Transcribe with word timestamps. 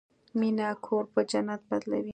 مینه 0.39 0.67
کور 0.85 1.03
په 1.13 1.21
جنت 1.29 1.61
بدلوي. 1.69 2.09